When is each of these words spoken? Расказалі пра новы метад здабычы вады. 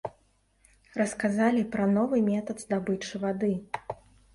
Расказалі 1.01 1.61
пра 1.77 1.85
новы 1.95 2.25
метад 2.33 2.57
здабычы 2.67 3.15
вады. 3.29 3.57